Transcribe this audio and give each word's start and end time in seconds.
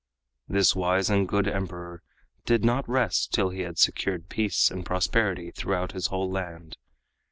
This 0.47 0.75
wise 0.75 1.11
and 1.11 1.27
good 1.27 1.47
Emperor 1.47 2.01
did 2.47 2.65
not 2.65 2.89
rest 2.89 3.31
till 3.35 3.51
he 3.51 3.59
had 3.61 3.77
secured 3.77 4.29
peace 4.29 4.71
and 4.71 4.83
prosperity 4.83 5.51
throughout 5.51 5.91
his 5.91 6.07
whole 6.07 6.31
land. 6.31 6.75